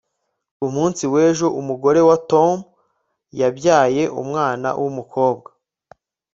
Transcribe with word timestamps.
ku 0.57 0.65
munsi 0.75 1.03
w'ejo, 1.13 1.47
umugore 1.61 1.99
wa 2.09 2.17
tom 2.31 2.57
yabyaye 3.39 4.03
umwana 4.21 4.69
w'umukobwa 4.81 5.49